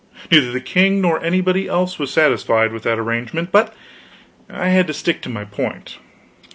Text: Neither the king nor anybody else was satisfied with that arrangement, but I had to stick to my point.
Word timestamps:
Neither 0.31 0.49
the 0.51 0.59
king 0.59 0.99
nor 0.99 1.23
anybody 1.23 1.67
else 1.67 1.99
was 1.99 2.09
satisfied 2.11 2.71
with 2.73 2.81
that 2.81 2.97
arrangement, 2.97 3.51
but 3.51 3.71
I 4.49 4.69
had 4.69 4.87
to 4.87 4.95
stick 4.95 5.21
to 5.21 5.29
my 5.29 5.45
point. 5.45 5.99